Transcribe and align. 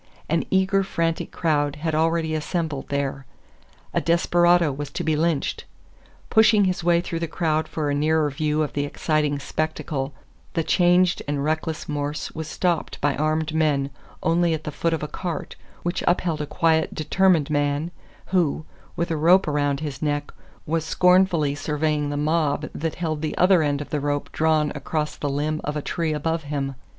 An 0.27 0.45
eager, 0.49 0.81
frantic 0.81 1.29
crowd 1.31 1.75
had 1.75 1.93
already 1.93 2.33
assembled 2.33 2.87
there 2.89 3.27
a 3.93 4.01
desperado 4.01 4.71
was 4.71 4.89
to 4.89 5.03
be 5.03 5.15
lynched! 5.15 5.65
Pushing 6.31 6.65
his 6.65 6.83
way 6.83 7.01
through 7.01 7.19
the 7.19 7.27
crowd 7.27 7.67
for 7.67 7.87
a 7.87 7.93
nearer 7.93 8.31
view 8.31 8.63
of 8.63 8.73
the 8.73 8.83
exciting 8.83 9.37
spectacle, 9.37 10.11
the 10.55 10.63
changed 10.63 11.21
and 11.27 11.43
reckless 11.43 11.87
Morse 11.87 12.31
was 12.31 12.47
stopped 12.47 12.99
by 12.99 13.15
armed 13.15 13.53
men 13.53 13.91
only 14.23 14.55
at 14.55 14.63
the 14.63 14.71
foot 14.71 14.91
of 14.91 15.03
a 15.03 15.07
cart, 15.07 15.55
which 15.83 16.03
upheld 16.07 16.41
a 16.41 16.47
quiet, 16.47 16.95
determined 16.95 17.51
man, 17.51 17.91
who, 18.33 18.65
with 18.95 19.11
a 19.11 19.15
rope 19.17 19.47
around 19.47 19.81
his 19.81 20.01
neck, 20.01 20.33
was 20.65 20.83
scornfully 20.83 21.53
surveying 21.53 22.09
the 22.09 22.17
mob, 22.17 22.67
that 22.73 22.95
held 22.95 23.21
the 23.21 23.37
other 23.37 23.61
end 23.61 23.81
of 23.81 23.91
the 23.91 23.99
rope 23.99 24.31
drawn 24.31 24.71
across 24.73 25.15
the 25.15 25.29
limb 25.29 25.61
of 25.63 25.77
a 25.77 25.81
tree 25.83 26.11
above 26.11 26.45
him. 26.45 26.73